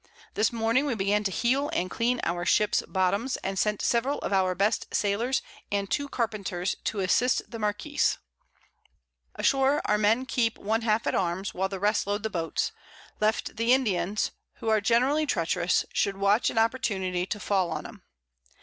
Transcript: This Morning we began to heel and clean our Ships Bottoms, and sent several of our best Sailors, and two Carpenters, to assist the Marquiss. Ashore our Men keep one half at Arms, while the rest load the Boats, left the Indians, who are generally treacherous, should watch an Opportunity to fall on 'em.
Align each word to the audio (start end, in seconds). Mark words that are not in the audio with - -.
This 0.33 0.51
Morning 0.51 0.87
we 0.87 0.95
began 0.95 1.23
to 1.25 1.29
heel 1.29 1.69
and 1.73 1.91
clean 1.91 2.19
our 2.23 2.43
Ships 2.43 2.81
Bottoms, 2.87 3.37
and 3.43 3.59
sent 3.59 3.83
several 3.83 4.17
of 4.21 4.33
our 4.33 4.55
best 4.55 4.87
Sailors, 4.95 5.43
and 5.71 5.87
two 5.91 6.09
Carpenters, 6.09 6.75
to 6.85 7.01
assist 7.01 7.51
the 7.51 7.59
Marquiss. 7.59 8.17
Ashore 9.35 9.79
our 9.85 9.99
Men 9.99 10.25
keep 10.25 10.57
one 10.57 10.81
half 10.81 11.05
at 11.05 11.13
Arms, 11.13 11.53
while 11.53 11.69
the 11.69 11.79
rest 11.79 12.07
load 12.07 12.23
the 12.23 12.31
Boats, 12.31 12.71
left 13.19 13.57
the 13.57 13.73
Indians, 13.73 14.31
who 14.55 14.69
are 14.69 14.81
generally 14.81 15.27
treacherous, 15.27 15.85
should 15.93 16.17
watch 16.17 16.49
an 16.49 16.57
Opportunity 16.57 17.27
to 17.27 17.39
fall 17.39 17.69
on 17.69 17.85
'em. 17.85 18.01